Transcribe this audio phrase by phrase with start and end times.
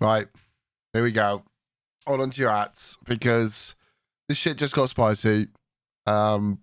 [0.00, 0.26] Right.
[0.94, 1.42] Here we go.
[2.06, 3.74] Hold on to your hats because
[4.28, 5.48] this shit just got spicy.
[6.06, 6.60] Um,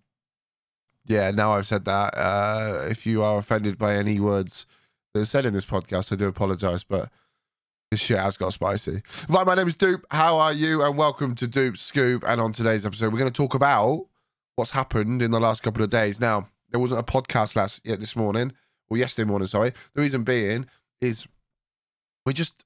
[1.05, 2.17] yeah, now I've said that.
[2.17, 4.65] Uh, if you are offended by any words
[5.13, 7.09] that are said in this podcast, I do apologize, but
[7.91, 9.03] this shit has got spicy.
[9.29, 10.05] Right, my name is Dupe.
[10.09, 10.81] How are you?
[10.81, 12.23] And welcome to Dupe Scoop.
[12.27, 14.07] And on today's episode, we're going to talk about
[14.55, 16.19] what's happened in the last couple of days.
[16.19, 18.51] Now, there wasn't a podcast last yet this morning,
[18.89, 19.73] or yesterday morning, sorry.
[19.93, 20.65] The reason being
[20.99, 21.27] is
[22.25, 22.61] we just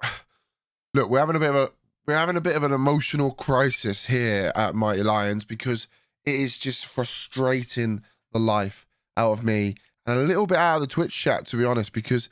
[0.94, 1.72] look, we're having a bit of a
[2.08, 5.88] we're having a bit of an emotional crisis here at Mighty Lions because
[6.26, 8.02] it is just frustrating
[8.34, 11.58] the life out of me and a little bit out of the Twitch chat, to
[11.58, 12.28] be honest, because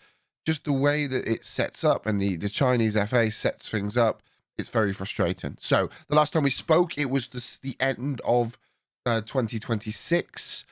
[0.46, 4.24] just the way that it sets up and the, the Chinese FA sets things up,
[4.58, 5.56] it's very frustrating.
[5.60, 8.58] So the last time we spoke, it was the, the end of
[9.06, 10.64] uh, 2026.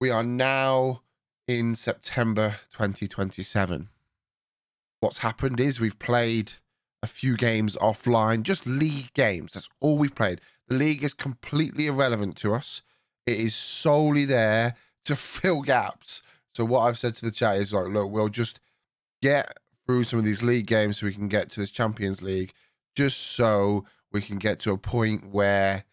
[0.00, 1.02] We are now
[1.46, 3.88] in September 2027.
[5.00, 6.52] What's happened is we've played
[7.02, 9.54] a few games offline, just league games.
[9.54, 10.40] That's all we've played.
[10.68, 12.82] The league is completely irrelevant to us.
[13.26, 16.22] It is solely there to fill gaps.
[16.54, 18.60] So what I've said to the chat is like, look, we'll just
[19.22, 22.52] get through some of these league games so we can get to this Champions League,
[22.96, 25.84] just so we can get to a point where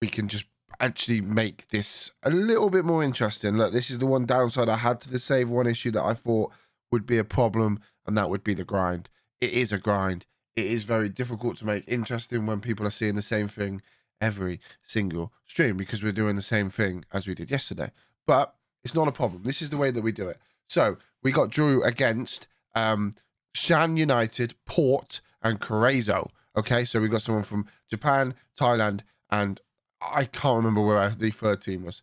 [0.00, 0.46] we can just
[0.80, 3.56] actually make this a little bit more interesting.
[3.56, 6.14] Look, this is the one downside I had to the save one issue that I
[6.14, 6.52] thought
[6.90, 9.08] would be a problem, and that would be the grind
[9.40, 10.26] it is a grind.
[10.54, 13.82] It is very difficult to make interesting when people are seeing the same thing
[14.20, 17.90] every single stream because we're doing the same thing as we did yesterday.
[18.26, 19.42] But it's not a problem.
[19.42, 20.38] This is the way that we do it.
[20.68, 23.12] So we got Drew against um,
[23.54, 26.30] Shan United, Port, and Cerezo.
[26.56, 29.60] Okay, so we got someone from Japan, Thailand, and
[30.00, 32.02] I can't remember where the third team was.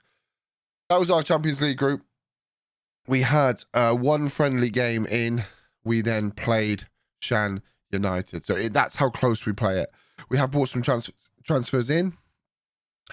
[0.90, 2.04] That was our Champions League group.
[3.08, 5.44] We had uh, one friendly game in.
[5.84, 6.88] We then played
[7.24, 8.46] Shan United.
[8.46, 9.92] So it, that's how close we play it.
[10.30, 11.12] We have brought some trans-
[11.44, 12.14] transfers in,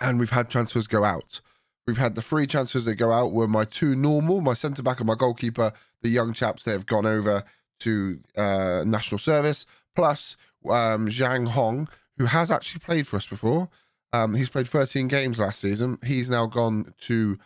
[0.00, 1.40] and we've had transfers go out.
[1.86, 5.00] We've had the three transfers that go out were my two normal, my centre back
[5.00, 5.72] and my goalkeeper,
[6.02, 7.42] the young chaps that have gone over
[7.80, 9.66] to uh, national service,
[9.96, 10.36] plus
[10.68, 11.88] um, Zhang Hong,
[12.18, 13.68] who has actually played for us before.
[14.12, 15.98] Um, he's played 13 games last season.
[16.04, 17.38] He's now gone to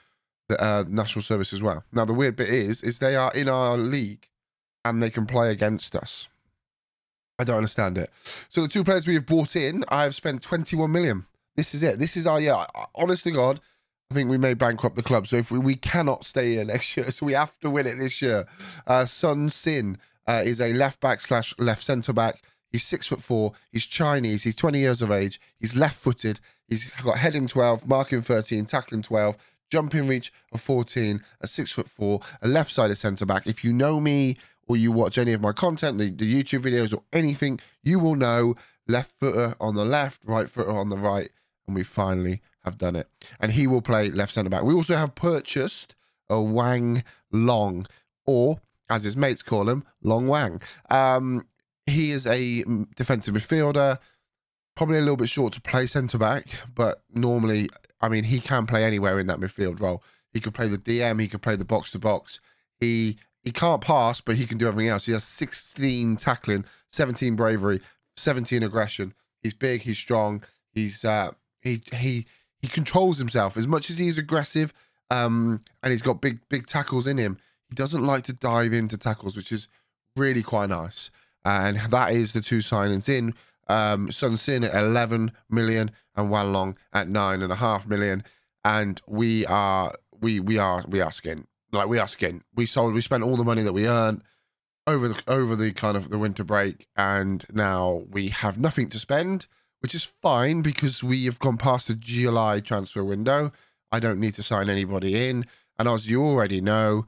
[0.48, 1.84] the uh, national service as well.
[1.92, 4.28] Now the weird bit is, is they are in our league,
[4.84, 6.28] and they can play against us.
[7.38, 8.10] I don't understand it.
[8.48, 11.26] So the two players we have brought in, I have spent 21 million.
[11.56, 11.98] This is it.
[11.98, 12.64] This is our yeah.
[12.94, 13.60] Honestly, God,
[14.10, 15.26] I think we may bankrupt the club.
[15.26, 17.98] So if we, we cannot stay here next year, so we have to win it
[17.98, 18.46] this year.
[18.86, 22.42] Uh, Sun Sin uh, is a left back slash left centre back.
[22.70, 23.52] He's six foot four.
[23.70, 24.42] He's Chinese.
[24.42, 25.40] He's 20 years of age.
[25.58, 26.40] He's left footed.
[26.68, 29.36] He's got heading 12, marking 13, tackling 12,
[29.70, 33.46] jumping reach of 14, a six foot four, a left sided centre back.
[33.46, 36.94] If you know me or you watch any of my content, the, the YouTube videos
[36.94, 38.54] or anything, you will know
[38.86, 41.30] left footer on the left, right footer on the right,
[41.66, 43.08] and we finally have done it.
[43.40, 44.64] And he will play left centre back.
[44.64, 45.94] We also have purchased
[46.28, 47.86] a Wang Long,
[48.26, 50.60] or as his mates call him, Long Wang.
[50.90, 51.46] Um,
[51.86, 52.64] he is a
[52.96, 53.98] defensive midfielder,
[54.74, 57.68] probably a little bit short to play centre back, but normally,
[58.00, 60.02] I mean, he can play anywhere in that midfield role.
[60.32, 62.40] He could play the DM, he could play the box to box.
[62.80, 65.04] He he can't pass, but he can do everything else.
[65.04, 67.80] He has 16 tackling, 17 bravery,
[68.16, 69.14] 17 aggression.
[69.42, 72.26] He's big, he's strong, he's uh he he
[72.60, 74.72] he controls himself as much as he's aggressive
[75.10, 77.38] um and he's got big big tackles in him.
[77.68, 79.68] He doesn't like to dive into tackles, which is
[80.16, 81.10] really quite nice.
[81.44, 83.34] And that is the two signings in.
[83.68, 88.24] Um, Sun Sin at 11 million and Wang Long at nine and a half million.
[88.64, 92.42] And we are we we are we are skin like we are skin.
[92.54, 92.94] We sold.
[92.94, 94.22] We spent all the money that we earned
[94.86, 98.98] over the over the kind of the winter break, and now we have nothing to
[98.98, 99.46] spend,
[99.80, 103.52] which is fine because we have gone past the July transfer window.
[103.90, 105.46] I don't need to sign anybody in,
[105.78, 107.06] and as you already know,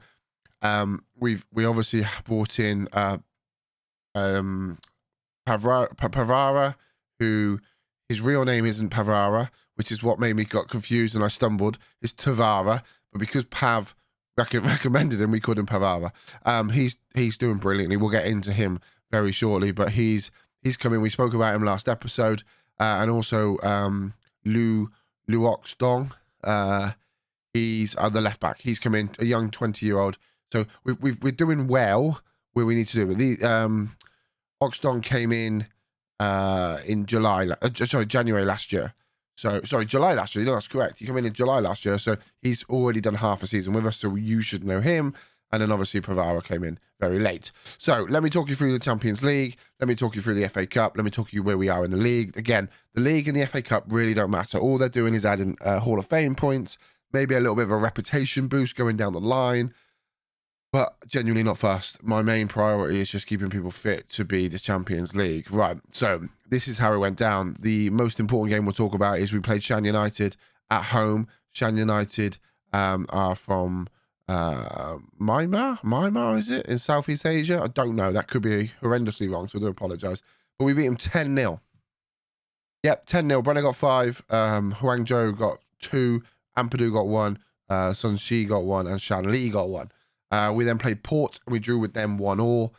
[0.61, 3.17] um, we've we obviously brought in uh,
[4.15, 4.77] um,
[5.47, 6.75] Pavara, Pavara,
[7.19, 7.59] who
[8.09, 11.77] his real name isn't Pavara, which is what made me got confused and I stumbled.
[12.01, 13.95] It's Tavara, but because Pav
[14.53, 15.31] recommended him.
[15.31, 16.11] We called him Pavara.
[16.45, 17.97] Um, he's he's doing brilliantly.
[17.97, 18.79] We'll get into him
[19.11, 20.31] very shortly, but he's
[20.61, 21.01] he's coming.
[21.01, 22.43] We spoke about him last episode,
[22.79, 24.13] uh, and also um,
[24.45, 24.89] Lu
[25.29, 26.13] Luox Dong.
[26.43, 26.91] Uh,
[27.53, 28.61] he's uh, the left back.
[28.61, 30.17] He's coming, a young twenty year old.
[30.51, 32.21] So we we we're doing well
[32.53, 33.17] where we need to do it.
[33.17, 33.95] The um,
[34.61, 35.67] Oxdong came in
[36.19, 38.93] uh, in July, uh, sorry, January last year.
[39.37, 40.43] So sorry, July last year.
[40.43, 40.97] No, that's correct.
[40.97, 43.85] He came in in July last year, so he's already done half a season with
[43.85, 43.97] us.
[43.97, 45.13] So you should know him.
[45.51, 47.51] And then obviously Pavara came in very late.
[47.77, 49.55] So let me talk you through the Champions League.
[49.79, 50.97] Let me talk you through the FA Cup.
[50.97, 52.35] Let me talk you where we are in the league.
[52.35, 54.57] Again, the league and the FA Cup really don't matter.
[54.57, 56.77] All they're doing is adding uh, Hall of Fame points,
[57.13, 59.73] maybe a little bit of a reputation boost going down the line.
[60.77, 62.03] But genuinely not first.
[62.03, 65.49] My main priority is just keeping people fit to be the Champions League.
[65.49, 65.79] Right.
[65.89, 67.55] So this is how it went down.
[67.59, 70.37] The most important game we'll talk about is we played Shan United
[70.69, 71.29] at home.
[71.51, 72.37] Shan United
[72.73, 73.87] um, are from
[74.27, 77.59] uh, Myanmar, Myanmar is it in Southeast Asia?
[77.63, 78.11] I don't know.
[78.11, 80.21] That could be horrendously wrong, so I do apologise.
[80.59, 81.59] But we beat them 10 0.
[82.83, 83.41] Yep, 10 0.
[83.41, 86.21] Brenner got five, um, Huang Zhou got two,
[86.55, 89.89] Ampadu got one, uh, Sun Shi got one, and Shan Li got one.
[90.31, 92.73] Uh, we then played Port and we drew with them one all.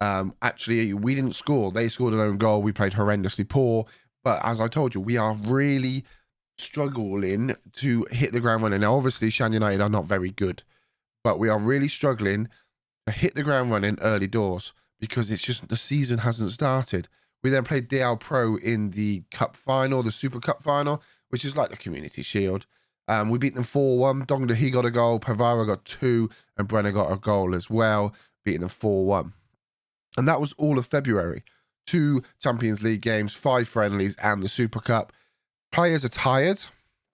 [0.00, 1.70] Um, actually, we didn't score.
[1.70, 2.62] They scored an own goal.
[2.62, 3.86] We played horrendously poor.
[4.22, 6.04] But as I told you, we are really
[6.56, 8.80] struggling to hit the ground running.
[8.80, 10.62] Now, obviously, Shan United are not very good
[11.24, 12.48] but we are really struggling
[13.06, 17.08] to hit the ground running early doors because it's just the season hasn't started.
[17.42, 21.56] We then played DL Pro in the cup final, the Super Cup final, which is
[21.56, 22.66] like the Community Shield.
[23.08, 24.26] Um, we beat them 4 1.
[24.26, 25.20] Dongda, he got a goal.
[25.20, 28.14] Pavara got two, and Brenner got a goal as well,
[28.44, 29.32] beating them 4 1.
[30.16, 31.42] And that was all of February.
[31.86, 35.12] Two Champions League games, five friendlies, and the Super Cup.
[35.70, 36.64] Players are tired,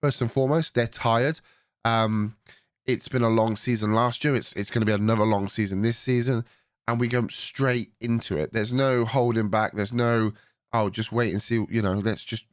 [0.00, 0.74] first and foremost.
[0.74, 1.40] They're tired.
[1.84, 2.36] Um,
[2.86, 4.34] it's been a long season last year.
[4.34, 6.44] It's it's going to be another long season this season,
[6.86, 8.52] and we go straight into it.
[8.52, 9.72] There's no holding back.
[9.72, 10.32] There's no
[10.72, 11.64] oh, just wait and see.
[11.68, 12.46] You know, let's just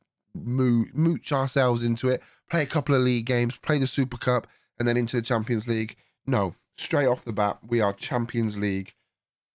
[0.46, 2.22] moo- mooch ourselves into it.
[2.50, 4.48] Play a couple of league games, play the Super Cup,
[4.80, 5.96] and then into the Champions League.
[6.26, 8.94] No, straight off the bat, we are Champions League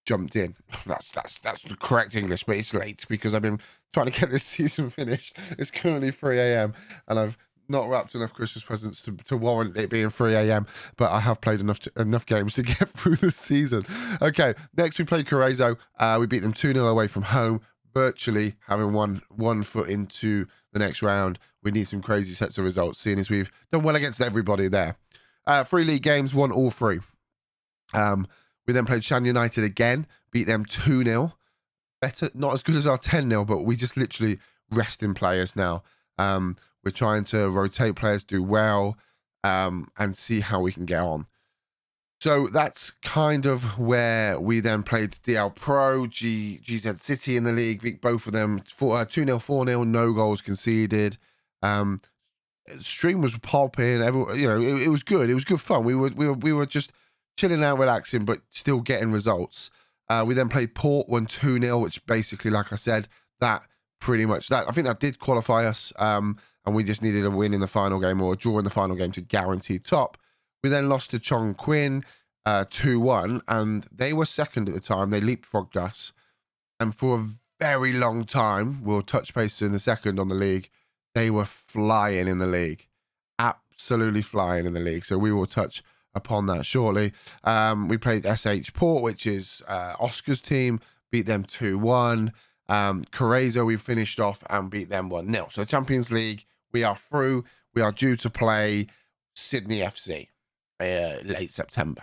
[0.05, 0.57] jumped in.
[0.87, 3.61] That's that's that's the correct English, but it's late because I've been
[3.93, 5.39] trying to get this season finished.
[5.59, 6.75] It's currently 3 a.m.
[7.09, 7.39] and I've
[7.69, 10.67] not wrapped enough Christmas presents to, to warrant it being 3 a.m.
[10.97, 13.85] But I have played enough to, enough games to get through the season.
[14.21, 15.79] Okay, next we play Cerezo.
[15.99, 17.61] Uh, we beat them 2 0 away from home,
[17.95, 21.39] virtually having one one foot into the next round.
[21.63, 24.97] We need some crazy sets of results, seeing as we've done well against everybody there.
[25.47, 27.01] Uh, three league games, won all three.
[27.95, 28.27] Um,
[28.67, 31.33] we then played Shan United again, beat them 2 0.
[32.01, 34.39] Better, not as good as our 10 0, but we just literally
[34.71, 35.83] resting players now.
[36.19, 38.97] Um, we're trying to rotate players, do well,
[39.45, 41.27] um, and see how we can get on.
[42.23, 47.51] So that's kind of where we then played DL Pro, G, GZ City in the
[47.51, 51.19] league, beat both of them 2 0, 4 0, no goals conceded.
[51.63, 52.01] Um,
[52.79, 54.03] stream was popping.
[54.03, 55.31] Every, you know, it, it, was good.
[55.31, 55.83] It was good fun.
[55.83, 56.93] We were we were we were just
[57.37, 59.73] chilling out, relaxing, but still getting results.
[60.09, 63.09] Uh, we then played Port one two 0 which basically, like I said,
[63.41, 63.65] that
[64.01, 65.93] pretty much that I think that did qualify us.
[65.99, 68.65] Um, and we just needed a win in the final game or a draw in
[68.65, 70.19] the final game to guarantee top.
[70.63, 72.05] We then lost to Chongqing
[72.47, 75.11] uh, 2 1, and they were second at the time.
[75.11, 76.13] They leapfrogged us.
[76.79, 77.29] And for a
[77.61, 80.69] very long time, we'll touch base in the second on the league,
[81.15, 82.89] they were flying in the league.
[83.39, 85.05] Absolutely flying in the league.
[85.05, 85.83] So we will touch
[86.15, 87.13] upon that shortly.
[87.45, 90.81] Um, we played SH Port, which is uh, Oscar's team,
[91.11, 92.33] beat them 2 1.
[92.69, 95.49] Um, Cerezo, we finished off and beat them 1 0.
[95.51, 97.45] So Champions League, we are through.
[97.75, 98.87] We are due to play
[99.35, 100.29] Sydney FC
[100.91, 102.03] uh, late September.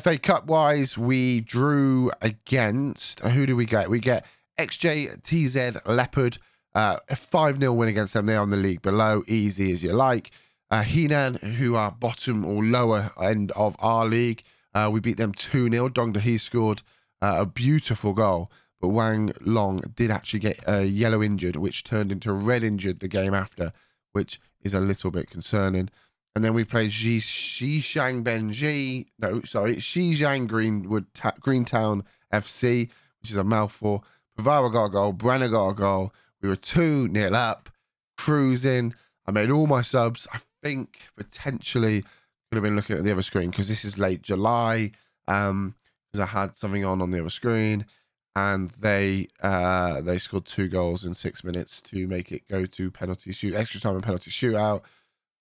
[0.00, 3.90] FA Cup wise, we drew against uh, who do we get?
[3.90, 4.24] We get
[4.58, 6.38] XJTZ Leopard,
[6.74, 8.26] uh, a 5 0 win against them.
[8.26, 10.30] They're on the league below, easy as you like.
[10.70, 14.42] Uh, Henan, who are bottom or lower end of our league,
[14.74, 15.88] uh, we beat them 2 0.
[15.90, 16.82] Dongda he scored
[17.20, 18.50] uh, a beautiful goal
[18.82, 23.06] but Wang Long did actually get a yellow injured, which turned into red injured the
[23.06, 23.72] game after,
[24.10, 25.88] which is a little bit concerning.
[26.34, 32.88] And then we played Shishang Benji, no, sorry, Shishang Greenwood Ta- Greentown FC,
[33.20, 34.04] which is a mouthful.
[34.38, 36.14] Pavara got a goal, Brenner got a goal.
[36.40, 37.68] We were 2 nil up,
[38.16, 38.94] cruising.
[39.26, 40.26] I made all my subs.
[40.32, 44.22] I think potentially could have been looking at the other screen because this is late
[44.22, 44.92] July.
[45.28, 45.74] Um,
[46.10, 47.86] because I had something on on the other screen
[48.34, 52.90] and they uh, they scored two goals in six minutes to make it go to
[52.90, 54.82] penalty shoot, extra time and penalty shootout.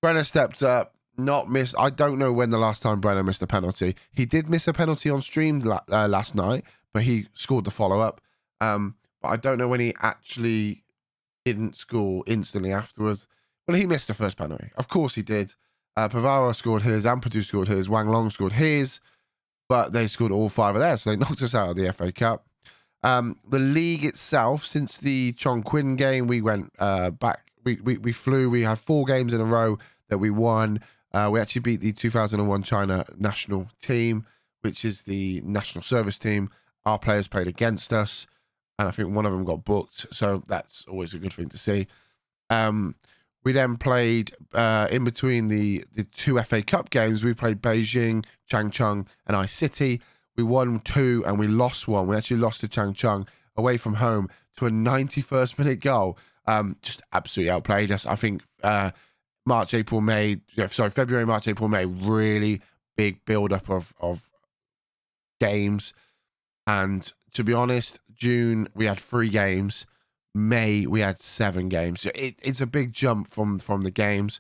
[0.01, 1.75] Brenner stepped up, not missed.
[1.77, 3.95] I don't know when the last time Brenner missed a penalty.
[4.11, 7.71] He did miss a penalty on stream la- uh, last night, but he scored the
[7.71, 8.21] follow up.
[8.59, 10.83] Um, but I don't know when he actually
[11.45, 13.27] didn't score instantly afterwards.
[13.67, 14.71] Well, he missed the first penalty.
[14.75, 15.53] Of course he did.
[15.95, 18.99] Uh, Pavara scored his, Ampadu scored his, Wang Long scored his,
[19.67, 22.11] but they scored all five of theirs, so they knocked us out of the FA
[22.11, 22.45] Cup.
[23.03, 27.50] Um, the league itself, since the Chongqing game, we went uh, back.
[27.63, 28.49] We, we we flew.
[28.49, 29.77] We had four games in a row
[30.09, 30.79] that we won.
[31.13, 34.25] Uh, we actually beat the 2001 China national team.
[34.61, 36.49] which is the national service team.
[36.85, 38.25] Our players played against us,
[38.79, 40.07] and I think one of them got booked.
[40.11, 41.87] So that's always a good thing to see.
[42.49, 42.95] Um,
[43.43, 47.23] we then played uh, in between the the two FA Cup games.
[47.23, 50.01] We played Beijing, Changchun, and I City.
[50.35, 52.07] We won two and we lost one.
[52.07, 56.17] We actually lost to Changchun away from home to a 91st minute goal.
[56.47, 58.05] Um, just absolutely outplayed us.
[58.05, 58.91] I think uh,
[59.45, 60.37] March, April, May,
[60.69, 62.61] sorry, February, March, April, May, really
[62.97, 64.29] big build up of of
[65.39, 65.93] games.
[66.67, 69.85] And to be honest, June we had three games.
[70.33, 72.05] May we had seven games.
[72.05, 74.39] It, it's a big jump from from the games.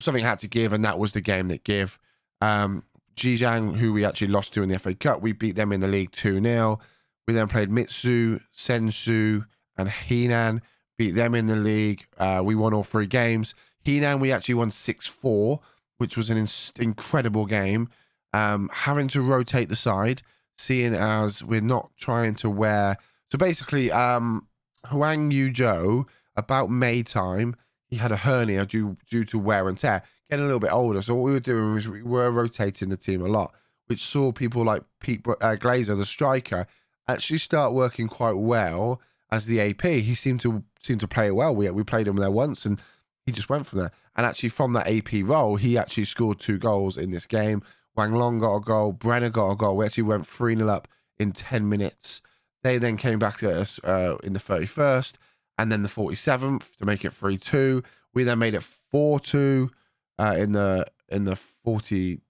[0.00, 1.98] Something had to give, and that was the game that gave.
[2.40, 2.84] Um,
[3.16, 5.88] Zhejiang, who we actually lost to in the FA Cup, we beat them in the
[5.88, 6.80] league 2 0.
[7.26, 9.44] We then played Mitsu, Sensu,
[9.76, 10.60] and Henan,
[10.96, 12.06] beat them in the league.
[12.18, 13.54] Uh, we won all three games.
[13.84, 15.60] Henan, we actually won 6 4,
[15.98, 16.48] which was an in-
[16.82, 17.88] incredible game.
[18.32, 20.22] Um, having to rotate the side,
[20.58, 22.96] seeing as we're not trying to wear.
[23.30, 24.48] So basically, um,
[24.86, 27.54] Huang Yu Zhou, about May time,
[27.86, 31.00] he had a hernia due due to wear and tear, getting a little bit older.
[31.00, 33.54] So what we were doing was we were rotating the team a lot,
[33.86, 36.66] which saw people like Pete uh, Glazer, the striker,
[37.06, 39.00] actually start working quite well
[39.34, 39.82] as the AP.
[39.82, 41.54] He seemed to seem to play well.
[41.54, 42.80] We we played him there once, and
[43.26, 43.92] he just went from there.
[44.16, 47.62] And actually, from that AP role, he actually scored two goals in this game.
[47.96, 48.92] Wang Long got a goal.
[48.92, 49.76] Brenner got a goal.
[49.76, 50.88] We actually went 3 0 up
[51.18, 52.20] in 10 minutes.
[52.62, 55.14] They then came back to us uh, in the 31st
[55.58, 57.82] and then the 47th to make it 3 2.
[58.14, 59.70] We then made it 4 2
[60.18, 62.20] uh, in the in the 40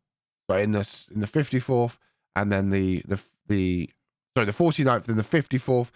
[0.48, 1.96] but in the in the 54th
[2.36, 3.90] and then the the the
[4.34, 5.90] sorry the 49th and the 54th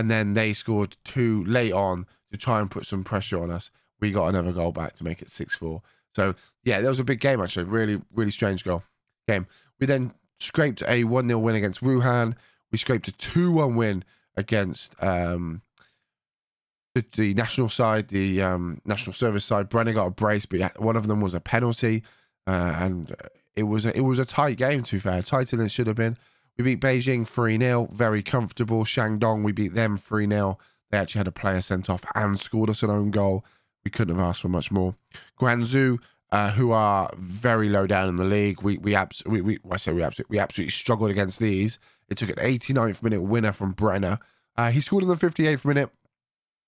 [0.00, 3.70] and then they scored two late on to try and put some pressure on us.
[4.00, 5.80] We got another goal back to make it 6-4.
[6.14, 7.64] So yeah, that was a big game actually.
[7.64, 8.82] Really really strange goal
[9.28, 9.46] game.
[9.78, 12.34] We then scraped a 1-0 win against Wuhan
[12.70, 14.04] we scraped a 2 1 win
[14.36, 15.62] against um,
[16.94, 19.68] the, the, national side, the um, national service side.
[19.68, 22.02] Brenner got a brace, but one of them was a penalty.
[22.46, 23.14] Uh, and
[23.56, 25.86] it was a, it was a tight game, to be fair, tighter than it should
[25.86, 26.16] have been.
[26.60, 28.84] We beat Beijing 3 0, very comfortable.
[28.84, 30.58] Shandong, we beat them 3 0.
[30.90, 33.46] They actually had a player sent off and scored us an own goal.
[33.82, 34.94] We couldn't have asked for much more.
[35.40, 36.00] Guangzhou,
[36.30, 39.78] uh, who are very low down in the league, we we, abs- we, we I
[39.78, 41.78] say we absolutely we absolutely struggled against these.
[42.10, 44.18] It took an 89th minute winner from Brenner.
[44.54, 45.88] Uh, he scored in the 58th minute.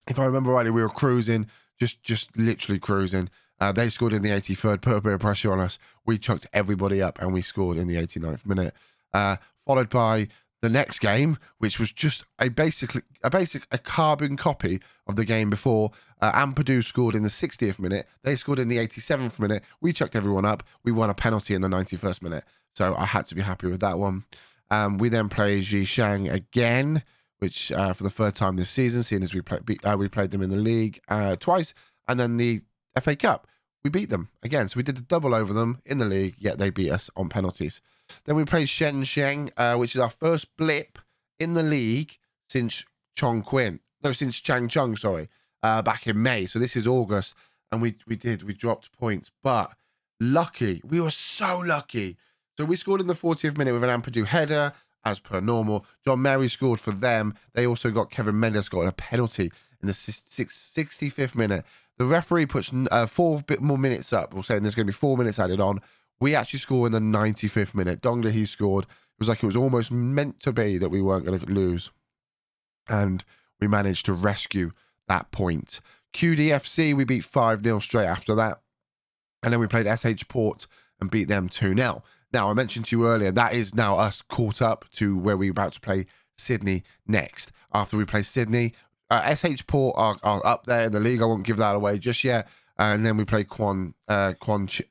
[0.08, 3.28] If I remember rightly, we were cruising, just just literally cruising.
[3.60, 5.78] Uh, they scored in the 83rd, put a bit of pressure on us.
[6.06, 8.74] We chucked everybody up and we scored in the 89th minute.
[9.12, 10.28] Uh, followed by
[10.62, 15.24] the next game, which was just a basically a basic a carbon copy of the
[15.24, 15.90] game before.
[16.20, 18.06] Uh, Ampadu scored in the 60th minute.
[18.22, 19.64] They scored in the 87th minute.
[19.80, 20.62] We chucked everyone up.
[20.84, 22.44] We won a penalty in the 91st minute.
[22.76, 24.24] So I had to be happy with that one.
[24.70, 27.02] Um, we then play Zhejiang again,
[27.40, 30.30] which uh, for the third time this season, seeing as we play, uh, we played
[30.30, 31.74] them in the league uh, twice,
[32.08, 32.62] and then the
[33.00, 33.48] FA Cup,
[33.84, 34.68] we beat them again.
[34.68, 37.28] So we did the double over them in the league, yet they beat us on
[37.28, 37.80] penalties.
[38.24, 40.98] Then we played Shenzhen, uh, which is our first blip
[41.38, 42.84] in the league since
[43.16, 43.80] Chong Chongqing.
[44.04, 45.28] No, since Chang Changchun, sorry,
[45.62, 46.46] uh, back in May.
[46.46, 47.34] So this is August,
[47.70, 49.72] and we we did we dropped points, but
[50.20, 52.16] lucky we were so lucky
[52.58, 54.72] so we scored in the 40th minute with an Ampadu header,
[55.04, 55.86] as per normal.
[56.04, 57.34] John Mary scored for them.
[57.54, 61.64] They also got Kevin Mendes got a penalty in the 65th minute.
[61.98, 64.34] The referee puts uh, four bit more minutes up.
[64.34, 65.80] We're saying there's going to be four minutes added on.
[66.20, 68.00] We actually score in the 95th minute.
[68.00, 68.84] Dongda he scored.
[68.84, 71.90] It was like it was almost meant to be that we weren't going to lose,
[72.88, 73.24] and
[73.60, 74.72] we managed to rescue
[75.08, 75.80] that point.
[76.14, 78.60] QDFC we beat five 0 straight after that,
[79.42, 80.66] and then we played SH Port
[81.00, 84.22] and beat them two 0 now, I mentioned to you earlier, that is now us
[84.22, 86.06] caught up to where we're about to play
[86.36, 87.52] Sydney next.
[87.74, 88.72] After we play Sydney,
[89.12, 91.22] uh, SH Port are, are, up there in the league.
[91.22, 92.48] I won't give that away just yet.
[92.78, 94.82] And then we play Quan, uh, Quan Ch-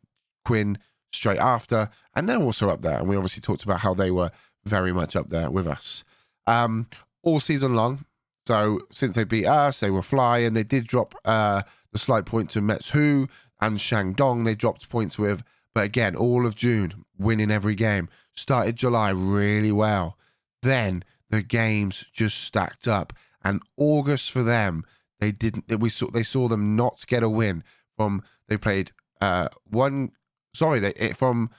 [0.45, 0.77] Quinn
[1.11, 1.89] straight after.
[2.15, 2.99] And they're also up there.
[2.99, 4.31] And we obviously talked about how they were
[4.63, 6.03] very much up there with us
[6.47, 6.87] um,
[7.23, 8.05] all season long.
[8.47, 10.53] So since they beat us, they were flying.
[10.53, 13.27] They did drop uh, the slight point to Metsu
[13.59, 14.45] and Shandong.
[14.45, 15.43] They dropped points with.
[15.73, 18.09] But again, all of June, winning every game.
[18.35, 20.17] Started July really well.
[20.61, 23.13] Then the games just stacked up.
[23.43, 24.85] And August for them,
[25.19, 25.79] they didn't.
[25.79, 27.63] We saw they saw them not get a win
[27.95, 28.23] from.
[28.47, 30.11] They played uh, one.
[30.53, 31.49] Sorry, they from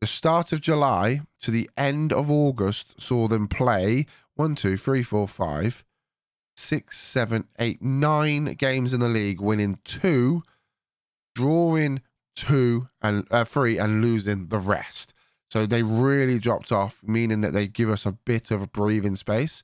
[0.00, 5.02] the start of July to the end of August saw them play one, two, three,
[5.02, 5.84] four, five,
[6.56, 10.42] six, seven, eight, nine games in the league, winning two,
[11.34, 12.02] drawing
[12.34, 15.14] two and uh, three and losing the rest.
[15.50, 19.16] So they really dropped off, meaning that they give us a bit of a breathing
[19.16, 19.62] space.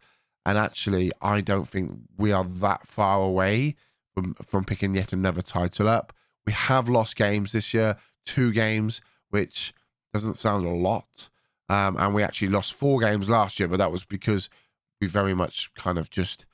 [0.49, 3.75] And actually, I don't think we are that far away
[4.15, 6.15] from, from picking yet another title up.
[6.47, 9.75] We have lost games this year, two games, which
[10.15, 11.29] doesn't sound a lot.
[11.69, 14.49] Um, and we actually lost four games last year, but that was because
[15.03, 16.47] we very much kind of just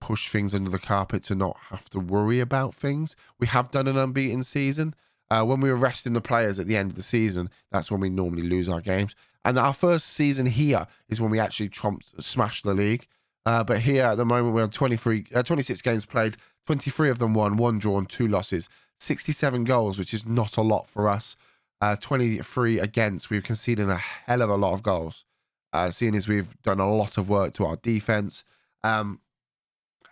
[0.00, 3.16] push things under the carpet to not have to worry about things.
[3.40, 4.94] We have done an unbeaten season.
[5.32, 8.02] Uh, when we were resting the players at the end of the season, that's when
[8.02, 9.16] we normally lose our games.
[9.46, 13.06] And our first season here is when we actually trumped, smashed the league.
[13.46, 16.36] Uh, but here at the moment, we're on 23, uh, 26 games played,
[16.66, 18.68] 23 of them won, one drawn, two losses,
[19.00, 21.34] 67 goals, which is not a lot for us.
[21.80, 25.24] Uh, 23 against, we've conceded a hell of a lot of goals,
[25.72, 28.44] uh, seeing as we've done a lot of work to our defense.
[28.84, 29.18] Um,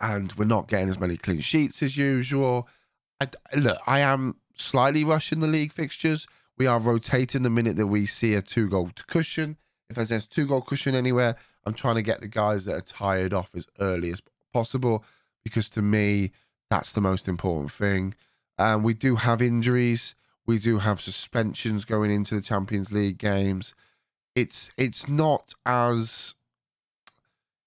[0.01, 2.67] and we're not getting as many clean sheets as usual.
[3.21, 6.27] I, look, I am slightly rushing the league fixtures.
[6.57, 9.57] We are rotating the minute that we see a two goal cushion.
[9.89, 12.81] If there's a two goal cushion anywhere, I'm trying to get the guys that are
[12.81, 14.21] tired off as early as
[14.53, 15.03] possible
[15.43, 16.31] because to me,
[16.69, 18.13] that's the most important thing.
[18.57, 20.15] Um, we do have injuries.
[20.45, 23.73] We do have suspensions going into the Champions League games.
[24.35, 26.35] It's it's not as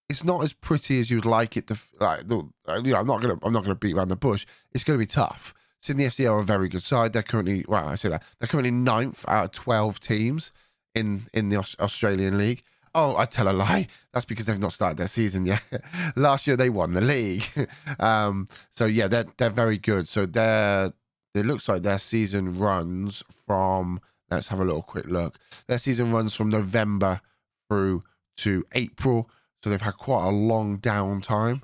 [0.08, 1.78] it's not as pretty as you'd like it to.
[2.00, 4.46] Like, you know, I'm not gonna I'm not gonna beat around the bush.
[4.72, 5.54] It's gonna be tough.
[5.84, 7.12] Sydney FC are a very good side.
[7.12, 10.50] They're currently well, I say that they're currently ninth out of twelve teams
[10.94, 12.62] in in the Australian league.
[12.94, 13.88] Oh, I tell a lie.
[14.14, 15.62] That's because they've not started their season yet.
[16.16, 17.44] Last year they won the league.
[17.98, 20.08] um, so yeah, they're they're very good.
[20.08, 20.90] So they're
[21.34, 24.00] it looks like their season runs from
[24.30, 25.38] let's have a little quick look.
[25.68, 27.20] Their season runs from November
[27.68, 28.04] through
[28.38, 29.28] to April.
[29.62, 31.60] So they've had quite a long downtime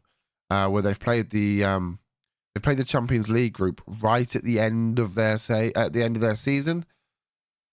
[0.50, 2.00] uh, where they've played the um,
[2.54, 6.02] they played the Champions League group right at the end of their say at the
[6.02, 6.84] end of their season,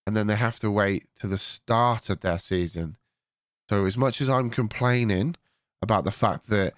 [0.06, 2.96] and then they have to wait to the start of their season.
[3.68, 5.36] So as much as I'm complaining
[5.82, 6.74] about the fact that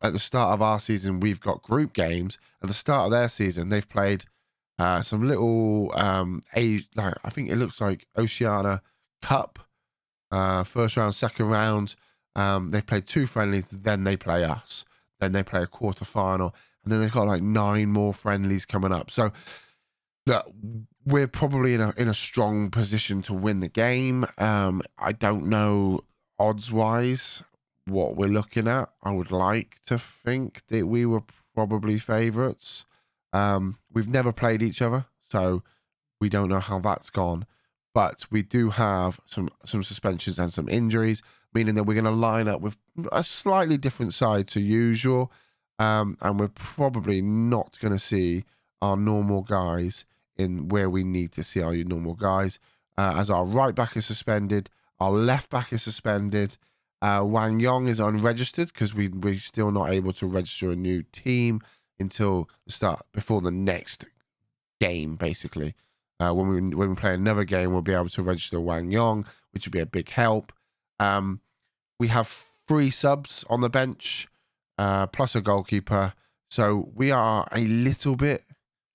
[0.00, 3.28] at the start of our season we've got group games, at the start of their
[3.28, 4.24] season they've played
[4.78, 8.82] uh, some little um, a like I think it looks like Oceania
[9.20, 9.58] Cup,
[10.30, 11.94] uh, first round, second round.
[12.34, 14.84] Um, they play two friendlies, then they play us.
[15.20, 18.92] Then they play a quarter final, and then they've got like nine more friendlies coming
[18.92, 19.10] up.
[19.10, 19.32] So
[21.04, 24.26] we're probably in a in a strong position to win the game.
[24.38, 26.00] Um, I don't know
[26.38, 27.42] odds wise
[27.86, 28.90] what we're looking at.
[29.02, 31.22] I would like to think that we were
[31.54, 32.84] probably favourites.
[33.32, 35.62] Um, we've never played each other, so
[36.20, 37.46] we don't know how that's gone.
[37.94, 41.22] But we do have some some suspensions and some injuries
[41.54, 42.76] meaning that we're going to line up with
[43.10, 45.32] a slightly different side to usual.
[45.82, 48.44] Um, and we're probably not going to see
[48.80, 50.04] our normal guys
[50.36, 52.58] in where we need to see our normal guys.
[52.96, 56.56] Uh, as our right back is suspended, our left back is suspended.
[57.00, 61.02] Uh, Wang Yong is unregistered because we we're still not able to register a new
[61.10, 61.60] team
[61.98, 64.04] until the start before the next
[64.80, 65.74] game, basically.
[66.20, 69.26] Uh, when we when we play another game, we'll be able to register Wang Yong,
[69.50, 70.52] which would be a big help.
[71.00, 71.40] Um,
[71.98, 74.28] we have three subs on the bench,
[74.78, 76.14] uh, plus a goalkeeper.
[76.50, 78.44] So we are a little bit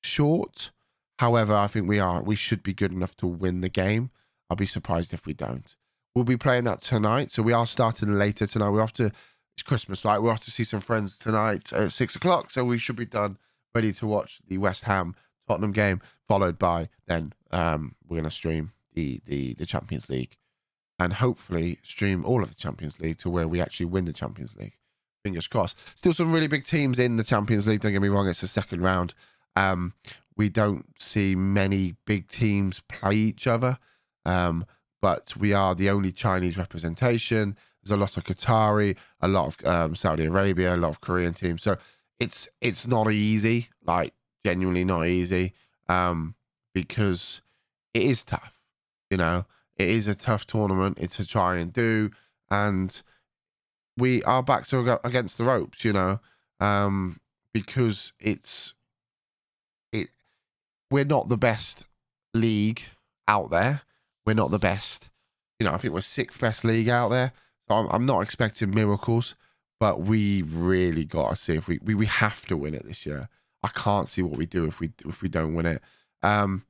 [0.04, 0.72] short.
[1.20, 4.12] However, I think we are we should be good enough to win the game.
[4.50, 5.76] I'll be surprised if we don't.
[6.16, 7.32] We'll be playing that tonight.
[7.32, 8.70] So we are starting later tonight.
[8.70, 9.12] we have to
[9.56, 10.20] it's Christmas, right?
[10.20, 12.52] we have to see some friends tonight at six o'clock.
[12.52, 13.38] So we should be done,
[13.74, 15.16] ready to watch the West Ham
[15.48, 20.38] Tottenham game, followed by then um, we're gonna stream the the the Champions League
[21.00, 24.56] and hopefully stream all of the Champions League to where we actually win the Champions
[24.56, 24.78] League.
[25.28, 25.78] Fingers crossed.
[25.98, 27.82] Still some really big teams in the Champions League.
[27.82, 29.13] Don't get me wrong, it's the second round.
[29.58, 29.92] Um,
[30.38, 33.78] we don't see many big teams play each other,
[34.24, 34.66] um,
[35.02, 37.58] but we are the only Chinese representation.
[37.84, 41.34] There's a lot of Qatari, a lot of um, Saudi Arabia, a lot of Korean
[41.34, 41.62] teams.
[41.62, 41.76] So
[42.22, 44.13] it's it's not easy, like
[44.46, 45.52] genuinely not easy,
[45.90, 46.36] um,
[46.74, 47.42] because
[47.94, 48.54] it is tough,
[49.10, 49.46] you know.
[49.76, 51.00] It is a tough tournament.
[51.02, 52.12] It's to try and do,
[52.50, 53.02] and
[53.97, 56.19] we are back to against the ropes, you know,
[56.60, 57.19] um,
[57.53, 58.73] because it's
[59.91, 60.10] it.
[60.91, 61.86] We're not the best
[62.33, 62.83] league
[63.27, 63.81] out there.
[64.25, 65.10] We're not the best.
[65.60, 67.33] You know, I think we're sixth best league out there.
[67.67, 69.36] So I'm, I'm not expecting miracles,
[69.79, 73.05] but we really got to see if we, we we have to win it this
[73.05, 73.29] year.
[73.63, 75.81] I can't see what we do if we if we don't win it.
[76.21, 76.65] Um,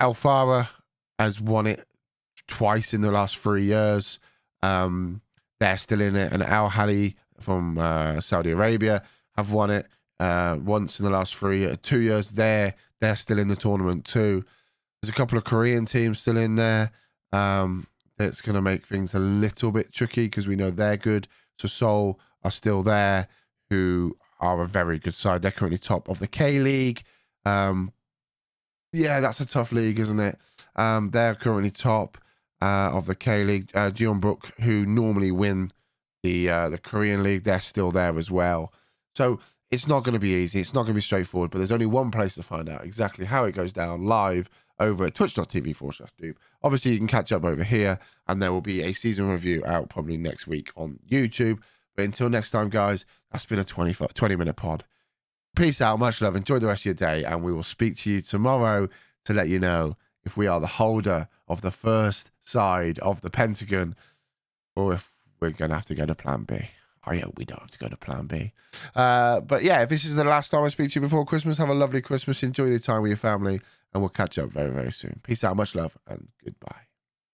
[0.00, 0.68] Al Farah
[1.18, 1.86] has won it
[2.46, 4.18] twice in the last three years.
[4.62, 5.20] Um,
[5.60, 9.02] they're still in it, and Al Ahli from uh, Saudi Arabia
[9.36, 9.86] have won it
[10.20, 12.30] uh, once in the last three, uh, two years.
[12.30, 14.44] They're they're still in the tournament too.
[15.00, 16.90] There's a couple of Korean teams still in there.
[17.32, 17.86] Um,
[18.18, 21.28] it's going to make things a little bit tricky because we know they're good.
[21.58, 23.28] So Seoul are still there,
[23.70, 25.42] who are a very good side.
[25.42, 27.02] They're currently top of the K League.
[27.44, 27.92] Um,
[28.92, 30.38] yeah, that's a tough league, isn't it?
[30.74, 32.18] Um, they're currently top
[32.60, 33.70] uh, of the K League.
[33.74, 35.70] Uh, Jeonbuk, who normally win
[36.22, 38.72] the uh, the Korean League, they're still there as well.
[39.14, 39.40] So
[39.70, 40.60] it's not going to be easy.
[40.60, 41.50] It's not going to be straightforward.
[41.50, 44.48] But there's only one place to find out exactly how it goes down live
[44.80, 46.36] over at twitch.tv forward slash Doob.
[46.62, 49.88] Obviously, you can catch up over here, and there will be a season review out
[49.88, 51.60] probably next week on YouTube.
[51.96, 54.84] But until next time, guys, that's been a 20, 20 minute pod.
[55.56, 55.98] Peace out.
[55.98, 56.36] Much love.
[56.36, 58.88] Enjoy the rest of your day, and we will speak to you tomorrow
[59.24, 63.30] to let you know if we are the holder of the first side of the
[63.30, 63.94] Pentagon
[64.74, 66.70] or if we're going to have to go to plan B.
[67.06, 68.52] Oh, hope we don't have to go to plan B.
[68.94, 71.58] Uh, but yeah, if this is the last time I speak to you before Christmas,
[71.58, 72.42] have a lovely Christmas.
[72.42, 73.60] Enjoy the time with your family,
[73.92, 75.20] and we'll catch up very, very soon.
[75.22, 75.56] Peace out.
[75.56, 76.87] Much love, and goodbye.